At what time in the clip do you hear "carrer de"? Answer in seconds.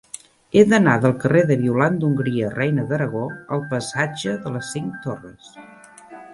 1.23-1.57